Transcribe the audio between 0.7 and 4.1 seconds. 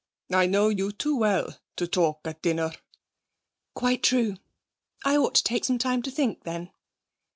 too well to talk at dinner.' 'Quite